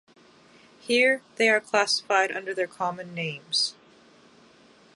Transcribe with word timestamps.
Here, 0.79 1.21
they 1.35 1.47
are 1.47 1.59
classified 1.61 2.31
under 2.31 2.55
their 2.55 2.65
common 2.65 3.13
names. 3.13 3.75